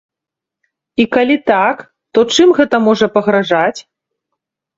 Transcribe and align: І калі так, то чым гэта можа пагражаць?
І 1.03 1.05
калі 1.15 1.37
так, 1.51 1.83
то 2.15 2.19
чым 2.37 2.49
гэта 2.61 2.81
можа 2.87 3.11
пагражаць? 3.19 3.79